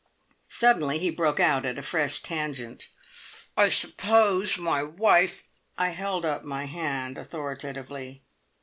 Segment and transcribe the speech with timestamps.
[0.49, 2.89] Suddenly he broke out at a fresh tangent.
[3.55, 8.23] "I suppose my wife" I held up my hand authoritatively.